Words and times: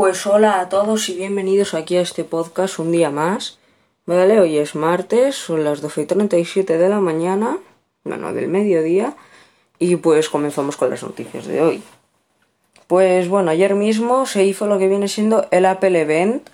Pues 0.00 0.26
hola 0.26 0.60
a 0.60 0.70
todos 0.70 1.10
y 1.10 1.14
bienvenidos 1.14 1.74
aquí 1.74 1.98
a 1.98 2.00
este 2.00 2.24
podcast 2.24 2.78
un 2.78 2.90
día 2.90 3.10
más. 3.10 3.58
Vale, 4.06 4.40
hoy 4.40 4.56
es 4.56 4.74
martes, 4.74 5.36
son 5.36 5.62
las 5.62 5.82
12.37 5.82 6.78
de 6.78 6.88
la 6.88 7.00
mañana, 7.00 7.58
bueno, 8.04 8.32
del 8.32 8.48
mediodía, 8.48 9.14
y 9.78 9.96
pues 9.96 10.30
comenzamos 10.30 10.78
con 10.78 10.88
las 10.88 11.02
noticias 11.02 11.46
de 11.46 11.60
hoy. 11.60 11.82
Pues 12.86 13.28
bueno, 13.28 13.50
ayer 13.50 13.74
mismo 13.74 14.24
se 14.24 14.42
hizo 14.44 14.66
lo 14.66 14.78
que 14.78 14.88
viene 14.88 15.06
siendo 15.06 15.46
el 15.50 15.66
Apple 15.66 16.00
Event, 16.00 16.48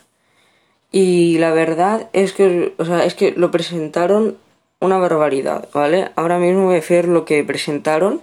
y 0.90 1.38
la 1.38 1.52
verdad 1.52 2.10
es 2.12 2.32
que, 2.32 2.74
o 2.78 2.84
sea, 2.84 3.04
es 3.04 3.14
que 3.14 3.30
lo 3.30 3.52
presentaron 3.52 4.38
una 4.80 4.98
barbaridad, 4.98 5.68
¿vale? 5.72 6.10
Ahora 6.16 6.40
mismo 6.40 6.64
voy 6.64 6.74
a 6.74 6.78
hacer 6.78 7.06
lo 7.06 7.24
que 7.24 7.44
presentaron, 7.44 8.22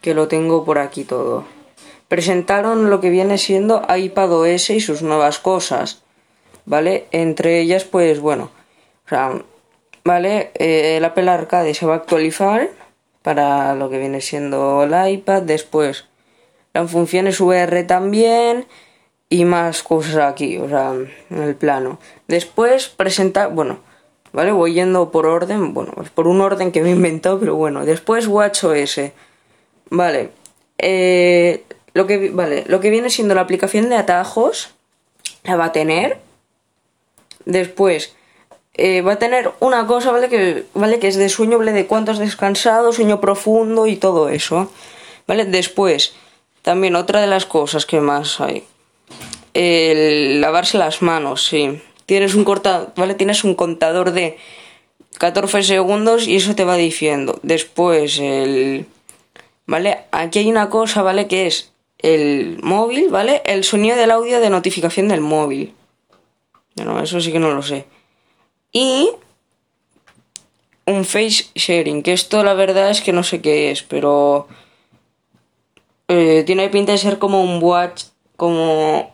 que 0.00 0.12
lo 0.12 0.26
tengo 0.26 0.64
por 0.64 0.78
aquí 0.80 1.04
todo 1.04 1.44
presentaron 2.08 2.90
lo 2.90 3.00
que 3.00 3.10
viene 3.10 3.38
siendo 3.38 3.82
iPadOS 3.88 4.70
y 4.70 4.80
sus 4.80 5.02
nuevas 5.02 5.38
cosas, 5.38 6.02
¿vale? 6.64 7.06
Entre 7.12 7.60
ellas, 7.60 7.84
pues 7.84 8.20
bueno, 8.20 8.50
o 9.06 9.08
sea, 9.08 9.42
¿vale? 10.04 10.52
Eh, 10.54 10.96
el 10.96 11.04
Apple 11.04 11.30
Arcade 11.30 11.74
se 11.74 11.86
va 11.86 11.94
a 11.94 11.98
actualizar 11.98 12.70
para 13.22 13.74
lo 13.74 13.88
que 13.90 13.98
viene 13.98 14.20
siendo 14.20 14.84
el 14.84 15.12
iPad, 15.12 15.42
después 15.42 16.06
las 16.74 16.90
funciones 16.90 17.40
VR 17.40 17.84
también 17.84 18.66
y 19.28 19.44
más 19.44 19.82
cosas 19.82 20.16
aquí, 20.16 20.58
o 20.58 20.68
sea, 20.68 20.92
en 20.92 21.42
el 21.42 21.54
plano. 21.54 21.98
Después 22.28 22.88
presentar, 22.88 23.52
bueno, 23.52 23.78
¿vale? 24.32 24.52
Voy 24.52 24.74
yendo 24.74 25.10
por 25.10 25.26
orden, 25.26 25.72
bueno, 25.72 25.92
por 26.14 26.26
un 26.26 26.40
orden 26.40 26.72
que 26.72 26.82
me 26.82 26.90
he 26.90 26.92
inventado, 26.92 27.40
pero 27.40 27.54
bueno, 27.54 27.84
después 27.86 28.26
WatchOS, 28.26 29.12
¿vale? 29.90 30.30
Eh, 30.78 31.64
lo 31.94 32.06
que, 32.06 32.30
vale, 32.30 32.64
lo 32.66 32.80
que 32.80 32.90
viene 32.90 33.08
siendo 33.08 33.34
la 33.34 33.40
aplicación 33.40 33.88
de 33.88 33.96
atajos 33.96 34.70
la 35.44 35.56
va 35.56 35.66
a 35.66 35.72
tener. 35.72 36.18
Después 37.44 38.14
eh, 38.74 39.02
va 39.02 39.12
a 39.12 39.18
tener 39.18 39.52
una 39.60 39.86
cosa, 39.86 40.10
¿vale? 40.10 40.28
Que, 40.28 40.64
¿vale? 40.74 40.98
que 40.98 41.08
es 41.08 41.16
de 41.16 41.28
sueño, 41.28 41.58
¿vale? 41.58 41.72
De 41.72 41.86
cuánto 41.86 42.10
has 42.10 42.18
descansado, 42.18 42.92
sueño 42.92 43.20
profundo 43.20 43.86
y 43.86 43.96
todo 43.96 44.28
eso. 44.28 44.70
¿Vale? 45.26 45.44
Después, 45.44 46.14
también 46.62 46.96
otra 46.96 47.20
de 47.20 47.26
las 47.28 47.46
cosas 47.46 47.86
que 47.86 48.00
más 48.00 48.40
hay. 48.40 48.64
El 49.54 50.40
lavarse 50.40 50.78
las 50.78 51.00
manos, 51.00 51.46
sí. 51.46 51.80
Tienes 52.06 52.34
un 52.34 52.44
corta, 52.44 52.92
¿vale? 52.96 53.14
Tienes 53.14 53.44
un 53.44 53.54
contador 53.54 54.10
de 54.10 54.36
14 55.18 55.62
segundos 55.62 56.26
y 56.26 56.36
eso 56.36 56.56
te 56.56 56.64
va 56.64 56.76
diciendo. 56.76 57.38
Después 57.42 58.18
el 58.18 58.86
¿vale? 59.66 59.98
Aquí 60.10 60.40
hay 60.40 60.50
una 60.50 60.68
cosa, 60.68 61.02
¿vale? 61.02 61.26
Que 61.26 61.46
es 61.46 61.72
el 62.04 62.58
móvil, 62.62 63.08
¿vale? 63.08 63.40
El 63.46 63.64
sonido 63.64 63.96
del 63.96 64.10
audio 64.10 64.38
de 64.38 64.50
notificación 64.50 65.08
del 65.08 65.22
móvil. 65.22 65.74
No, 66.76 67.00
eso 67.00 67.18
sí 67.18 67.32
que 67.32 67.38
no 67.38 67.54
lo 67.54 67.62
sé. 67.62 67.86
Y 68.72 69.08
un 70.84 71.06
face 71.06 71.46
sharing, 71.54 72.02
que 72.02 72.12
esto 72.12 72.44
la 72.44 72.52
verdad 72.52 72.90
es 72.90 73.00
que 73.00 73.14
no 73.14 73.22
sé 73.22 73.40
qué 73.40 73.70
es, 73.70 73.82
pero 73.82 74.48
eh, 76.08 76.42
tiene 76.44 76.68
pinta 76.68 76.92
de 76.92 76.98
ser 76.98 77.18
como 77.18 77.42
un 77.42 77.62
watch, 77.62 78.04
como... 78.36 79.10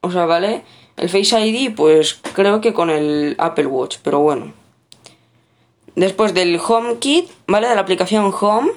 O 0.00 0.12
sea, 0.12 0.26
¿vale? 0.26 0.62
El 0.96 1.08
Face 1.08 1.40
ID, 1.40 1.74
pues 1.74 2.14
creo 2.34 2.60
que 2.60 2.72
con 2.72 2.90
el 2.90 3.34
Apple 3.38 3.66
Watch, 3.66 3.96
pero 4.04 4.20
bueno. 4.20 4.52
Después 5.96 6.34
del 6.34 6.60
HomeKit, 6.60 7.28
¿vale? 7.48 7.68
De 7.68 7.74
la 7.74 7.80
aplicación 7.80 8.32
Home, 8.40 8.70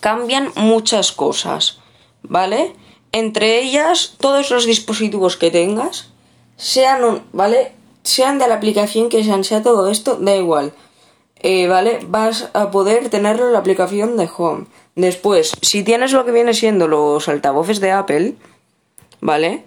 cambian 0.00 0.50
muchas 0.56 1.12
cosas. 1.12 1.78
¿Vale? 2.22 2.74
Entre 3.12 3.60
ellas, 3.60 4.14
todos 4.18 4.50
los 4.50 4.66
dispositivos 4.66 5.36
que 5.36 5.50
tengas, 5.50 6.10
sean, 6.56 7.22
¿vale? 7.32 7.72
Sean 8.02 8.38
de 8.38 8.48
la 8.48 8.54
aplicación 8.54 9.08
que 9.08 9.24
sean, 9.24 9.44
sea 9.44 9.62
todo 9.62 9.88
esto, 9.88 10.16
da 10.16 10.36
igual. 10.36 10.72
Eh, 11.40 11.68
¿Vale? 11.68 12.00
Vas 12.06 12.50
a 12.52 12.70
poder 12.70 13.10
tenerlo 13.10 13.46
en 13.46 13.52
la 13.52 13.60
aplicación 13.60 14.16
de 14.16 14.28
Home. 14.36 14.66
Después, 14.96 15.52
si 15.62 15.84
tienes 15.84 16.12
lo 16.12 16.24
que 16.24 16.32
viene 16.32 16.52
siendo 16.52 16.88
los 16.88 17.28
altavoces 17.28 17.78
de 17.78 17.92
Apple, 17.92 18.34
¿vale? 19.20 19.62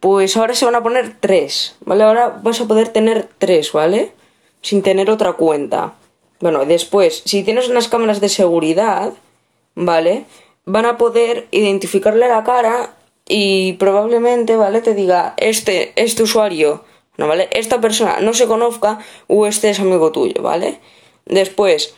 Pues 0.00 0.36
ahora 0.36 0.54
se 0.54 0.64
van 0.64 0.74
a 0.74 0.82
poner 0.82 1.16
tres, 1.20 1.76
¿vale? 1.84 2.02
Ahora 2.02 2.40
vas 2.42 2.60
a 2.60 2.66
poder 2.66 2.88
tener 2.88 3.28
tres, 3.38 3.72
¿vale? 3.72 4.12
Sin 4.62 4.82
tener 4.82 5.08
otra 5.08 5.34
cuenta. 5.34 5.94
Bueno, 6.40 6.64
después, 6.64 7.22
si 7.24 7.44
tienes 7.44 7.68
unas 7.68 7.88
cámaras 7.88 8.20
de 8.20 8.28
seguridad, 8.28 9.12
¿vale? 9.76 10.24
Van 10.66 10.84
a 10.84 10.98
poder 10.98 11.46
identificarle 11.52 12.28
la 12.28 12.44
cara 12.44 12.96
y 13.26 13.74
probablemente, 13.74 14.56
¿vale? 14.56 14.82
Te 14.82 14.94
diga, 14.94 15.34
este, 15.36 15.92
este 15.96 16.24
usuario, 16.24 16.84
¿no? 17.16 17.28
¿Vale? 17.28 17.48
Esta 17.52 17.80
persona 17.80 18.20
no 18.20 18.34
se 18.34 18.46
conozca 18.46 18.98
o 19.28 19.46
este 19.46 19.70
es 19.70 19.80
amigo 19.80 20.12
tuyo, 20.12 20.42
¿vale? 20.42 20.80
Después, 21.24 21.94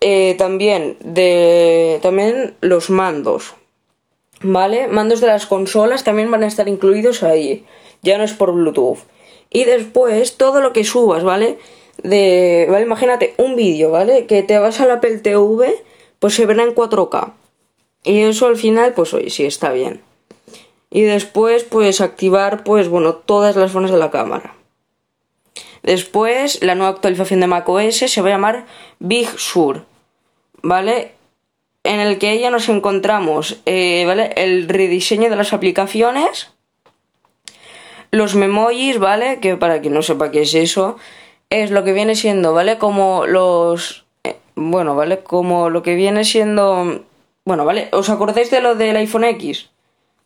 eh, 0.00 0.34
también 0.36 0.96
de, 1.00 2.00
también 2.02 2.56
los 2.60 2.90
mandos, 2.90 3.54
¿vale? 4.40 4.88
Mandos 4.88 5.20
de 5.20 5.26
las 5.26 5.46
consolas 5.46 6.02
también 6.02 6.30
van 6.30 6.42
a 6.42 6.48
estar 6.48 6.68
incluidos 6.68 7.22
ahí, 7.22 7.66
ya 8.02 8.18
no 8.18 8.24
es 8.24 8.32
por 8.32 8.52
Bluetooth. 8.52 8.98
Y 9.50 9.64
después, 9.64 10.38
todo 10.38 10.62
lo 10.62 10.72
que 10.72 10.84
subas, 10.84 11.24
¿vale? 11.24 11.58
De, 12.02 12.66
¿vale? 12.70 12.84
Imagínate 12.84 13.34
un 13.36 13.54
vídeo, 13.54 13.90
¿vale? 13.90 14.26
Que 14.26 14.42
te 14.42 14.58
vas 14.58 14.80
a 14.80 14.86
la 14.86 14.94
Apple 14.94 15.18
TV, 15.18 15.74
pues 16.18 16.34
se 16.34 16.46
verá 16.46 16.62
en 16.62 16.74
4K. 16.74 17.34
Y 18.04 18.20
eso 18.22 18.46
al 18.46 18.56
final, 18.56 18.94
pues 18.94 19.14
oye, 19.14 19.30
sí 19.30 19.44
está 19.44 19.72
bien. 19.72 20.02
Y 20.90 21.02
después, 21.02 21.64
pues 21.64 22.00
activar, 22.00 22.64
pues 22.64 22.88
bueno, 22.88 23.14
todas 23.14 23.56
las 23.56 23.72
zonas 23.72 23.90
de 23.90 23.98
la 23.98 24.10
cámara. 24.10 24.54
Después, 25.82 26.62
la 26.62 26.74
nueva 26.74 26.92
actualización 26.92 27.40
de 27.40 27.46
macOS 27.46 27.96
se 27.96 28.22
va 28.22 28.28
a 28.28 28.32
llamar 28.32 28.66
Big 28.98 29.28
Sur, 29.38 29.84
¿vale? 30.62 31.12
En 31.82 31.98
el 31.98 32.18
que 32.18 32.38
ya 32.38 32.50
nos 32.50 32.68
encontramos, 32.68 33.60
eh, 33.66 34.04
¿vale? 34.06 34.32
El 34.36 34.68
rediseño 34.68 35.28
de 35.28 35.36
las 35.36 35.52
aplicaciones, 35.52 36.50
los 38.12 38.34
memojis, 38.36 38.98
¿vale? 38.98 39.40
Que 39.40 39.56
para 39.56 39.80
quien 39.80 39.94
no 39.94 40.02
sepa 40.02 40.30
qué 40.30 40.42
es 40.42 40.54
eso, 40.54 40.96
es 41.50 41.70
lo 41.70 41.82
que 41.82 41.92
viene 41.92 42.14
siendo, 42.14 42.52
¿vale? 42.52 42.78
Como 42.78 43.26
los... 43.26 44.04
Eh, 44.22 44.36
bueno, 44.54 44.94
¿vale? 44.94 45.20
Como 45.20 45.70
lo 45.70 45.82
que 45.82 45.94
viene 45.94 46.24
siendo 46.24 47.02
bueno, 47.44 47.64
¿vale? 47.64 47.88
¿Os 47.92 48.08
acordáis 48.10 48.50
de 48.50 48.60
lo 48.60 48.74
del 48.74 48.96
iPhone 48.96 49.24
X? 49.24 49.70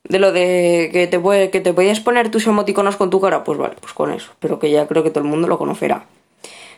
De 0.04 0.18
lo 0.18 0.32
de 0.32 0.90
que 0.92 1.06
te, 1.06 1.18
puede, 1.18 1.50
que 1.50 1.60
te 1.60 1.72
podías 1.72 2.00
poner 2.00 2.30
tus 2.30 2.46
emoticonos 2.46 2.96
con 2.96 3.10
tu 3.10 3.20
cara. 3.20 3.42
Pues 3.44 3.58
vale, 3.58 3.76
pues 3.80 3.92
con 3.92 4.12
eso. 4.12 4.32
Pero 4.38 4.58
que 4.58 4.70
ya 4.70 4.86
creo 4.86 5.02
que 5.02 5.10
todo 5.10 5.24
el 5.24 5.30
mundo 5.30 5.48
lo 5.48 5.58
conocerá. 5.58 6.06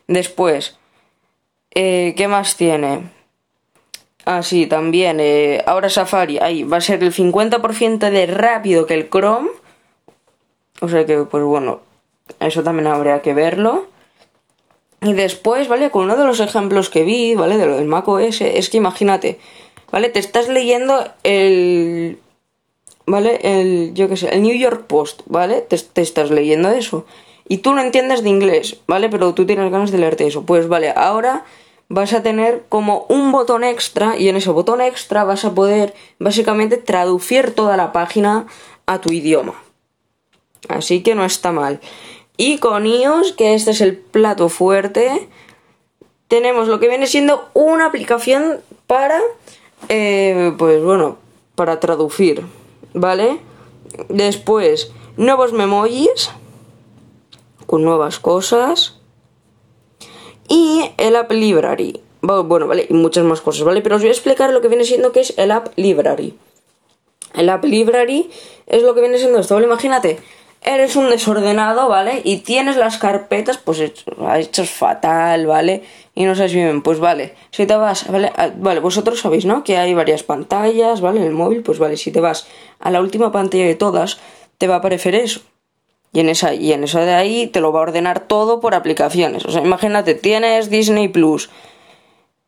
Después, 0.07 0.79
eh, 1.75 2.15
¿qué 2.17 2.29
más 2.29 2.57
tiene? 2.57 3.11
Ah, 4.25 4.43
sí, 4.43 4.67
también. 4.67 5.19
Eh, 5.21 5.63
ahora 5.67 5.91
Safari, 5.91 6.39
ahí 6.39 6.63
va 6.63 6.79
a 6.79 6.81
ser 6.81 7.03
el 7.03 7.13
50% 7.13 8.11
de 8.11 8.27
rápido 8.27 8.87
que 8.87 8.95
el 8.95 9.11
Chrome. 9.11 9.51
O 10.81 10.89
sea 10.89 11.05
que, 11.05 11.19
pues 11.19 11.45
bueno, 11.45 11.81
eso 12.41 12.63
también 12.63 12.87
habría 12.87 13.21
que 13.23 13.35
verlo. 13.35 13.87
Y 15.01 15.13
después, 15.13 15.69
¿vale? 15.69 15.91
Con 15.91 16.05
uno 16.05 16.17
de 16.17 16.25
los 16.25 16.41
ejemplos 16.41 16.91
que 16.91 17.05
vi, 17.05 17.35
¿vale? 17.35 17.57
De 17.57 17.67
lo 17.67 17.77
del 17.77 17.87
Mac 17.87 18.09
OS, 18.09 18.41
es 18.41 18.69
que 18.69 18.79
imagínate, 18.79 19.39
¿vale? 19.91 20.09
Te 20.09 20.19
estás 20.19 20.49
leyendo 20.49 21.07
el... 21.23 22.19
¿Vale? 23.07 23.41
El, 23.43 23.95
yo 23.95 24.09
qué 24.09 24.17
sé, 24.17 24.29
el 24.35 24.43
New 24.43 24.55
York 24.55 24.87
Post, 24.87 25.23
¿vale? 25.27 25.63
Te, 25.63 25.77
estás 26.03 26.31
leyendo 26.31 26.69
eso. 26.69 27.07
Y 27.49 27.59
tú 27.59 27.73
no 27.73 27.81
entiendes 27.81 28.23
de 28.23 28.29
inglés, 28.29 28.77
¿vale? 28.87 29.09
Pero 29.09 29.33
tú 29.33 29.47
tienes 29.47 29.71
ganas 29.73 29.91
de 29.91 29.99
leerte 29.99 30.27
eso. 30.27 30.45
Pues 30.45 30.69
vale, 30.69 30.93
ahora 30.95 31.45
vas 31.89 32.13
a 32.13 32.23
tener 32.23 32.65
como 32.69 33.07
un 33.09 33.33
botón 33.33 33.65
extra 33.65 34.19
y 34.19 34.29
en 34.29 34.37
ese 34.37 34.51
botón 34.51 34.83
extra 34.83 35.25
vas 35.25 35.47
a 35.47 35.55
poder 35.55 35.95
básicamente 36.19 36.77
traducir 36.77 37.55
toda 37.55 37.79
la 37.79 37.93
página 37.93 38.47
a 38.85 39.01
tu 39.01 39.11
idioma. 39.11 39.55
Así 40.69 41.03
que 41.03 41.15
no 41.15 41.25
está 41.25 41.51
mal. 41.51 41.81
Y 42.37 42.59
con 42.59 42.87
iOS, 42.87 43.33
que 43.33 43.55
este 43.55 43.71
es 43.71 43.81
el 43.81 43.97
plato 43.97 44.51
fuerte, 44.51 45.29
tenemos 46.29 46.69
lo 46.69 46.79
que 46.79 46.89
viene 46.89 47.07
siendo 47.07 47.49
una 47.55 47.87
aplicación 47.87 48.61
para 48.87 49.21
eh, 49.89 50.53
pues 50.59 50.83
bueno, 50.83 51.19
para 51.55 51.81
traducir, 51.81 52.45
¿vale? 52.95 53.41
Después, 54.09 54.93
nuevos 55.17 55.53
memojis 55.53 56.31
con 57.67 57.85
nuevas 57.85 58.19
cosas. 58.19 58.99
Y 60.49 60.91
el 60.97 61.15
App 61.17 61.31
Library. 61.31 62.01
Bueno, 62.23 62.67
vale, 62.67 62.87
y 62.89 62.95
muchas 62.95 63.25
más 63.25 63.41
cosas, 63.41 63.65
¿vale? 63.65 63.83
Pero 63.83 63.97
os 63.97 64.03
voy 64.03 64.09
a 64.09 64.13
explicar 64.13 64.51
lo 64.53 64.61
que 64.61 64.69
viene 64.69 64.85
siendo 64.85 65.13
que 65.13 65.21
es 65.21 65.35
el 65.37 65.51
App 65.51 65.69
Library. 65.77 66.35
El 67.35 67.49
App 67.51 67.65
Library 67.65 68.31
es 68.67 68.83
lo 68.83 68.95
que 68.95 69.03
viene 69.03 69.19
siendo 69.19 69.39
esto, 69.39 69.55
¿vale? 69.55 69.67
Imagínate, 69.67 70.19
eres 70.63 70.97
un 70.97 71.11
desordenado, 71.11 71.89
¿vale? 71.89 72.21
Y 72.25 72.39
tienes 72.39 72.77
las 72.77 72.99
carpetas, 72.99 73.59
pues 73.59 73.81
hechas 73.81 74.71
fatal, 74.71 75.47
¿vale? 75.47 75.83
Y 76.15 76.25
no 76.25 76.35
sabes 76.35 76.53
bien, 76.53 76.83
pues 76.83 76.99
vale, 76.99 77.35
si 77.51 77.67
te 77.67 77.77
vas, 77.77 78.11
¿vale? 78.11 78.33
Vale, 78.57 78.81
vosotros 78.81 79.21
sabéis, 79.21 79.45
¿no? 79.45 79.65
Que 79.65 79.79
hay 79.79 79.95
varias 79.95 80.23
pantallas, 80.23 81.01
¿vale? 81.01 81.21
En 81.21 81.27
el 81.27 81.33
móvil, 81.33 81.63
pues 81.63 81.79
vale, 81.79 81.97
si 81.97 82.11
te 82.11 82.21
vas 82.21 82.47
a 82.81 82.91
la 82.91 83.01
última 83.01 83.31
pantalla 83.33 83.67
de 83.67 83.75
todas, 83.75 84.19
te 84.59 84.67
va 84.67 84.77
a 84.77 84.79
aparecer 84.79 85.15
eso. 85.15 85.41
Y 86.13 86.21
en 86.21 86.29
esa, 86.29 86.55
y 86.55 86.73
en 86.73 86.85
esa 86.85 87.01
de 87.01 87.15
ahí 87.15 87.47
te 87.47 87.61
lo 87.61 87.71
va 87.71 87.81
a 87.81 87.83
ordenar 87.83 88.21
todo 88.21 88.61
por 88.61 88.75
aplicaciones. 88.75 89.45
O 89.45 89.51
sea, 89.51 89.63
imagínate, 89.63 90.15
tienes 90.15 90.71
Disney 90.71 91.09
Plus. 91.09 91.51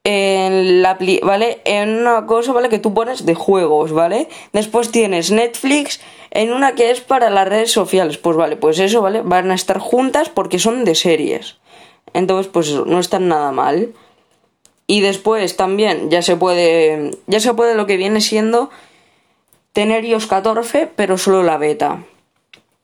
En 0.03 0.81
la 0.81 0.99
¿vale? 1.23 1.61
En 1.65 1.99
una 1.99 2.25
cosa, 2.25 2.53
¿vale? 2.53 2.71
Que 2.71 2.79
tú 2.79 2.95
pones 2.95 3.27
de 3.27 3.35
juegos, 3.35 3.93
¿vale? 3.93 4.29
Después 4.53 4.91
tienes 4.91 5.31
Netflix 5.31 6.01
en 6.31 6.53
una 6.53 6.75
que 6.75 6.91
es 6.91 7.01
para 7.01 7.29
las 7.29 7.47
redes 7.47 7.71
sociales. 7.71 8.17
Pues 8.17 8.37
vale, 8.37 8.57
pues 8.57 8.79
eso, 8.79 9.03
¿vale? 9.03 9.21
Van 9.21 9.51
a 9.51 9.55
estar 9.55 9.79
juntas 9.79 10.31
porque 10.31 10.59
son 10.59 10.85
de 10.85 10.95
series. 10.95 11.59
Entonces, 12.15 12.51
pues 12.51 12.69
eso, 12.69 12.87
no 12.87 12.99
están 12.99 13.29
nada 13.29 13.53
mal. 13.53 13.93
Y 14.87 15.03
después 15.03 15.57
también 15.57 16.11
ya 16.11 16.23
se 16.23 16.37
puede. 16.37 17.13
Ya 17.27 17.41
se 17.41 17.55
puede 17.55 17.75
lo 17.75 17.87
que 17.87 17.97
viene 17.97 18.21
siendo 18.21 18.71
tener 19.73 20.05
iOS 20.05 20.27
14, 20.27 20.89
pero 20.97 21.19
solo 21.19 21.43
la 21.43 21.59
beta. 21.59 22.05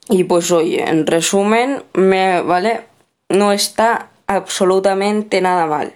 Y 0.08 0.24
pues 0.24 0.52
oye, 0.52 0.88
en 0.88 1.06
resumen, 1.06 1.82
me, 1.94 2.42
¿vale? 2.42 2.82
No 3.28 3.52
está 3.52 4.10
absolutamente 4.26 5.40
nada 5.40 5.66
mal. 5.66 5.94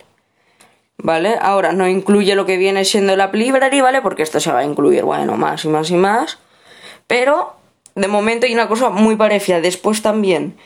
¿Vale? 1.03 1.37
Ahora 1.41 1.73
no 1.73 1.89
incluye 1.89 2.35
lo 2.35 2.45
que 2.45 2.57
viene 2.57 2.85
siendo 2.85 3.17
la 3.17 3.31
Library, 3.33 3.81
¿vale? 3.81 4.03
Porque 4.03 4.23
esto 4.23 4.39
se 4.39 4.53
va 4.53 4.61
a 4.61 4.65
incluir, 4.65 5.05
bueno, 5.05 5.37
más 5.37 5.65
y 5.65 5.69
más 5.69 5.91
y 5.91 5.95
más. 5.97 6.39
Pero 7.07 7.55
de 7.95 8.09
momento 8.09 8.47
hay 8.47 8.55
una 8.55 8.69
cosa 8.69 8.91
muy 8.91 9.17
parecida. 9.17 9.61
Después 9.61 10.03
también, 10.03 10.57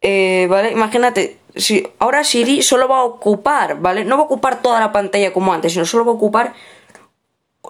eh, 0.00 0.46
¿vale? 0.48 0.72
Imagínate, 0.72 1.38
si 1.56 1.86
ahora 1.98 2.24
Siri 2.24 2.62
solo 2.62 2.88
va 2.88 2.98
a 2.98 3.04
ocupar, 3.04 3.80
¿vale? 3.80 4.04
No 4.04 4.16
va 4.16 4.22
a 4.22 4.26
ocupar 4.26 4.62
toda 4.62 4.80
la 4.80 4.92
pantalla 4.92 5.32
como 5.32 5.52
antes, 5.52 5.72
sino 5.72 5.84
solo 5.84 6.04
va 6.04 6.12
a 6.12 6.14
ocupar 6.14 6.54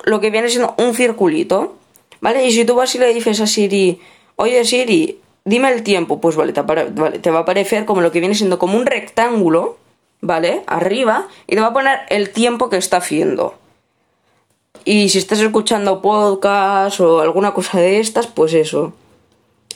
lo 0.05 0.21
que 0.21 0.31
viene 0.31 0.49
siendo 0.49 0.75
un 0.79 0.95
circulito, 0.95 1.77
¿vale? 2.21 2.45
Y 2.47 2.53
si 2.53 2.65
tú 2.65 2.75
vas 2.75 2.95
y 2.95 2.99
le 2.99 3.13
dices 3.13 3.41
a 3.41 3.47
Siri, 3.47 4.01
oye 4.37 4.65
Siri, 4.65 5.21
dime 5.45 5.71
el 5.71 5.83
tiempo, 5.83 6.21
pues 6.21 6.37
vale 6.37 6.53
te, 6.53 6.63
vale, 6.63 7.19
te 7.19 7.31
va 7.31 7.41
a 7.41 7.43
aparecer 7.43 7.85
como 7.85 8.01
lo 8.01 8.11
que 8.11 8.21
viene 8.21 8.35
siendo 8.35 8.59
como 8.59 8.77
un 8.77 8.87
rectángulo, 8.87 9.79
¿vale? 10.25 10.63
Arriba, 10.67 11.29
y 11.47 11.55
te 11.55 11.61
va 11.61 11.69
a 11.69 11.73
poner 11.73 12.01
el 12.09 12.31
tiempo 12.31 12.71
que 12.71 12.79
está 12.79 12.97
haciendo. 12.97 13.55
Y 14.85 15.11
si 15.11 15.19
estás 15.19 15.41
escuchando 15.41 16.03
podcast 16.03 16.99
o 17.01 17.21
alguna 17.21 17.55
cosa 17.55 17.79
de 17.79 18.01
estas, 18.01 18.27
pues 18.27 18.55
eso. 18.55 18.93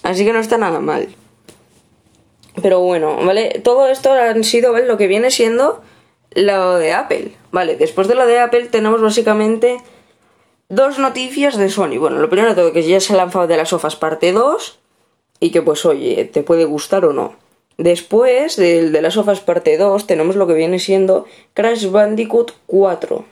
Así 0.02 0.24
que 0.24 0.32
no 0.32 0.40
está 0.40 0.58
nada 0.58 0.80
mal. 0.80 1.08
Pero 2.62 2.80
bueno, 2.80 3.16
¿vale? 3.24 3.60
Todo 3.62 3.88
esto 3.88 4.12
han 4.12 4.42
sido, 4.42 4.72
¿vale? 4.72 4.86
Lo 4.86 4.96
que 4.96 5.06
viene 5.06 5.30
siendo 5.30 5.82
lo 6.34 6.76
de 6.76 6.92
Apple. 6.92 7.32
Vale, 7.52 7.76
después 7.76 8.08
de 8.08 8.14
lo 8.14 8.26
de 8.26 8.40
Apple 8.40 8.66
tenemos 8.66 9.00
básicamente 9.00 9.78
dos 10.68 10.98
noticias 10.98 11.56
de 11.56 11.68
Sony. 11.68 11.98
Bueno, 11.98 12.18
lo 12.18 12.28
primero 12.28 12.50
de 12.50 12.56
todo 12.56 12.72
que 12.72 12.82
ya 12.82 13.00
se 13.00 13.12
ha 13.12 13.16
lanzado 13.16 13.46
de 13.46 13.56
las 13.56 13.68
sofas 13.68 13.96
parte 13.96 14.32
2 14.32 14.78
y 15.40 15.50
que 15.50 15.62
pues 15.62 15.84
oye, 15.84 16.24
te 16.24 16.42
puede 16.42 16.64
gustar 16.64 17.04
o 17.04 17.12
no. 17.12 17.34
Después 17.78 18.56
del 18.56 18.90
de 18.92 19.02
las 19.02 19.14
sofas 19.14 19.40
parte 19.40 19.78
2 19.78 20.06
tenemos 20.06 20.34
lo 20.34 20.48
que 20.48 20.54
viene 20.54 20.80
siendo 20.80 21.26
Crash 21.54 21.88
Bandicoot 21.90 22.52
4. 22.66 23.24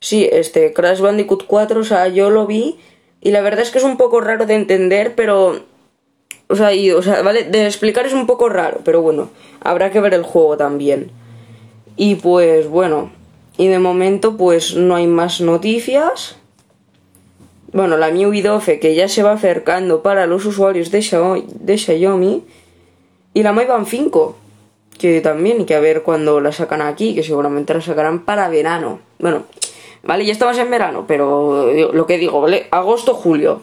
Sí, 0.00 0.28
este 0.32 0.72
Crash 0.72 1.00
Bandicoot 1.00 1.44
4, 1.46 1.80
o 1.80 1.84
sea, 1.84 2.08
yo 2.08 2.30
lo 2.30 2.46
vi 2.46 2.78
y 3.20 3.30
la 3.30 3.42
verdad 3.42 3.60
es 3.60 3.70
que 3.70 3.78
es 3.78 3.84
un 3.84 3.98
poco 3.98 4.22
raro 4.22 4.46
de 4.46 4.54
entender, 4.54 5.14
pero 5.14 5.60
o 6.48 6.56
sea, 6.56 6.72
y, 6.74 6.90
o 6.90 7.02
sea, 7.02 7.22
vale, 7.22 7.44
de 7.44 7.66
explicar 7.66 8.06
es 8.06 8.14
un 8.14 8.26
poco 8.26 8.48
raro, 8.48 8.80
pero 8.84 9.00
bueno, 9.02 9.30
habrá 9.60 9.90
que 9.90 10.00
ver 10.00 10.14
el 10.14 10.22
juego 10.22 10.56
también. 10.56 11.10
Y 11.96 12.14
pues 12.16 12.68
bueno, 12.68 13.12
y 13.58 13.68
de 13.68 13.78
momento 13.78 14.38
pues 14.38 14.74
no 14.74 14.96
hay 14.96 15.06
más 15.06 15.42
noticias. 15.42 16.36
Bueno, 17.72 17.98
la 17.98 18.10
MIUI 18.10 18.40
12 18.40 18.80
que 18.80 18.94
ya 18.94 19.08
se 19.08 19.22
va 19.22 19.32
acercando 19.32 20.02
para 20.02 20.26
los 20.26 20.46
usuarios 20.46 20.90
de 20.90 21.02
Xiaomi. 21.02 22.44
Y 23.34 23.42
la 23.42 23.52
Mi 23.52 23.64
Band 23.64 23.86
5, 23.86 24.36
que 24.98 25.20
también, 25.20 25.64
que 25.66 25.74
a 25.74 25.80
ver 25.80 26.02
cuándo 26.02 26.40
la 26.40 26.52
sacan 26.52 26.82
aquí, 26.82 27.14
que 27.14 27.22
seguramente 27.22 27.74
la 27.74 27.80
sacarán 27.80 28.24
para 28.24 28.48
verano. 28.48 29.00
Bueno, 29.18 29.44
vale, 30.02 30.26
ya 30.26 30.32
estamos 30.32 30.58
en 30.58 30.70
verano, 30.70 31.04
pero 31.06 31.72
lo 31.92 32.06
que 32.06 32.18
digo, 32.18 32.40
¿vale? 32.40 32.68
Agosto, 32.70 33.14
julio. 33.14 33.62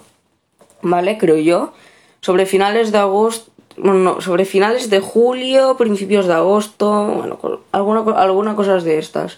¿Vale? 0.82 1.18
Creo 1.18 1.38
yo 1.38 1.74
sobre 2.22 2.46
finales 2.46 2.92
de 2.92 2.98
agosto, 2.98 3.52
bueno, 3.78 4.22
sobre 4.22 4.46
finales 4.46 4.90
de 4.90 5.00
julio, 5.00 5.78
principios 5.78 6.28
de 6.28 6.34
agosto, 6.34 7.06
bueno, 7.06 7.40
alguna, 7.72 8.02
alguna 8.22 8.56
cosas 8.56 8.84
de 8.84 8.98
estas. 8.98 9.38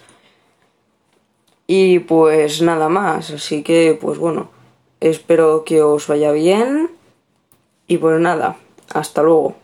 Y 1.66 2.00
pues 2.00 2.60
nada 2.60 2.88
más, 2.88 3.30
así 3.30 3.62
que 3.62 3.96
pues 4.00 4.18
bueno, 4.18 4.50
espero 5.00 5.64
que 5.64 5.82
os 5.82 6.08
vaya 6.08 6.32
bien 6.32 6.90
y 7.86 7.98
pues 7.98 8.20
nada, 8.20 8.56
hasta 8.92 9.22
luego. 9.22 9.54